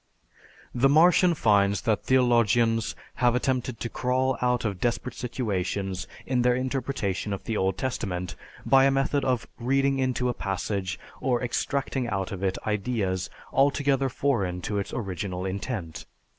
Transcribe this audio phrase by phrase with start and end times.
[0.73, 6.55] The Martian finds that theologians have attempted to crawl out of desperate situations in their
[6.55, 8.33] interpretation of the Old Testament
[8.65, 14.09] by a method of reading into a passage or extracting out of it ideas altogether
[14.09, 16.07] foreign to its original intent.